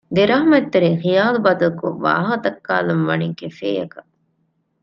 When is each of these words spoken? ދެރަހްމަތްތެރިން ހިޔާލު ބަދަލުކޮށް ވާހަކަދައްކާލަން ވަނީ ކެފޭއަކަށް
ދެރަހްމަތްތެރިން 0.15 0.99
ހިޔާލު 1.05 1.37
ބަދަލުކޮށް 1.45 1.99
ވާހަކަދައްކާލަން 2.05 3.03
ވަނީ 3.09 3.27
ކެފޭއަކަށް 3.39 4.11